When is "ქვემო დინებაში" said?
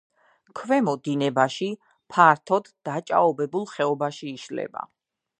0.59-1.67